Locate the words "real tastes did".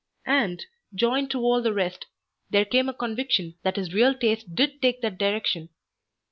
3.93-4.81